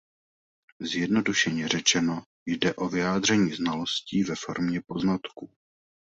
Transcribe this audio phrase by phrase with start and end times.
[0.79, 5.51] Zjednodušeně řečeno jde o vyjádření znalostí ve formě poznatků.